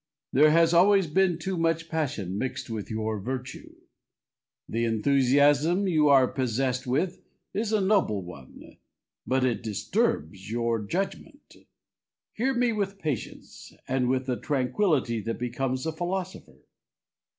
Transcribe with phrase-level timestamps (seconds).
[0.33, 3.75] There has always been too much passion mixed with your virtue.
[4.67, 7.21] The enthusiasm you are possessed with
[7.53, 8.77] is a noble one,
[9.27, 11.55] but it disturbs your judgment.
[12.33, 16.57] Hear me with patience, and with the tranquillity that becomes a philosopher.